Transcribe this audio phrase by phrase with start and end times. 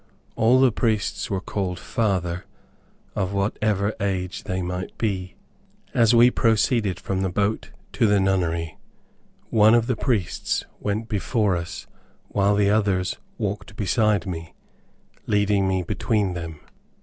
[0.35, 2.45] All the priests were called father,
[3.15, 5.35] of whatever age they might be.
[5.93, 8.79] As we proceeded from the boat to the Nunnery,
[9.51, 11.85] one of the priests went before us
[12.29, 14.55] while the others walked beside me,
[15.27, 16.59] leading me between them.